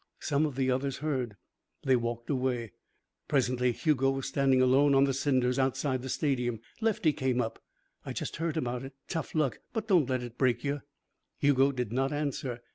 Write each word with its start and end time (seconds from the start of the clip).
Some 0.19 0.47
of 0.47 0.55
the 0.55 0.71
others 0.71 0.97
heard. 0.97 1.35
They 1.83 1.95
walked 1.95 2.31
away. 2.31 2.71
Presently 3.27 3.71
Hugo 3.71 4.09
was 4.09 4.25
standing 4.27 4.59
alone 4.59 4.95
on 4.95 5.03
the 5.03 5.13
cinders 5.13 5.59
outside 5.59 6.01
the 6.01 6.09
stadium. 6.09 6.59
Lefty 6.79 7.13
came 7.13 7.39
up. 7.39 7.59
"I 8.03 8.11
just 8.11 8.37
heard 8.37 8.57
about 8.57 8.83
it. 8.83 8.95
Tough 9.07 9.35
luck. 9.35 9.59
But 9.73 9.87
don't 9.87 10.09
let 10.09 10.23
it 10.23 10.39
break 10.39 10.63
you." 10.63 10.81
Hugo 11.37 11.71
did 11.71 11.91
not 11.93 12.11
answer. 12.11 12.63